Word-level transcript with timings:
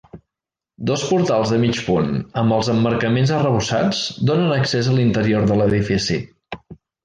Dos 0.91 1.03
portals 1.09 1.51
de 1.55 1.59
mig 1.63 1.81
punt 1.89 2.09
amb 2.43 2.57
els 2.57 2.71
emmarcaments 2.75 3.35
arrebossats 3.41 4.03
donen 4.33 4.57
accés 4.59 4.91
a 4.91 4.97
l'interior 4.99 5.49
de 5.53 5.61
l'edifici. 5.63 6.23